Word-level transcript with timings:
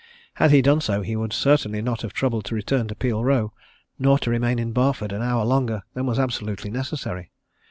Had 0.33 0.49
he 0.49 0.63
done 0.63 0.81
so, 0.81 1.03
he 1.03 1.15
would 1.15 1.31
certainly 1.31 1.79
not 1.79 2.01
have 2.01 2.11
troubled 2.11 2.45
to 2.45 2.55
return 2.55 2.87
to 2.87 2.95
Peel 2.95 3.23
Row, 3.23 3.53
nor 3.99 4.17
to 4.17 4.31
remain 4.31 4.57
in 4.57 4.71
Barford 4.71 5.11
an 5.11 5.21
hour 5.21 5.45
longer 5.45 5.83
than 5.93 6.07
was 6.07 6.17
absolutely 6.17 6.71
necessary. 6.71 7.29